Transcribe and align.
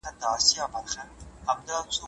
اعجاز 0.03 0.59
افق 1.47 1.95